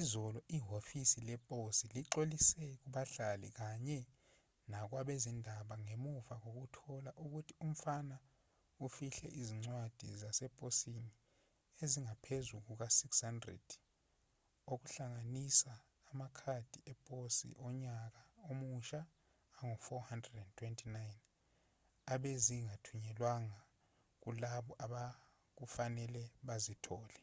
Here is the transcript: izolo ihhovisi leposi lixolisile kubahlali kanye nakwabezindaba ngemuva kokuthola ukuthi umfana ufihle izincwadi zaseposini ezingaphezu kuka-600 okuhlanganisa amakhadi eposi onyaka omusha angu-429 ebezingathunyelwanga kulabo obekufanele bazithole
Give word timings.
izolo 0.00 0.38
ihhovisi 0.56 1.18
leposi 1.28 1.84
lixolisile 1.94 2.70
kubahlali 2.82 3.48
kanye 3.58 3.98
nakwabezindaba 4.70 5.74
ngemuva 5.84 6.34
kokuthola 6.42 7.10
ukuthi 7.24 7.52
umfana 7.66 8.16
ufihle 8.86 9.28
izincwadi 9.40 10.08
zaseposini 10.20 11.12
ezingaphezu 11.82 12.54
kuka-600 12.66 13.64
okuhlanganisa 14.72 15.72
amakhadi 16.10 16.78
eposi 16.92 17.48
onyaka 17.66 18.22
omusha 18.50 19.00
angu-429 19.58 20.88
ebezingathunyelwanga 22.14 23.60
kulabo 24.22 24.72
obekufanele 24.84 26.22
bazithole 26.46 27.20